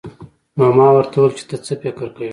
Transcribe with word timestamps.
نو 0.57 0.65
ما 0.77 0.87
ورته 0.93 1.15
وويل 1.19 1.33
چې 1.37 1.43
ته 1.49 1.57
څه 1.65 1.73
فکر 1.81 2.07
کوې. 2.15 2.29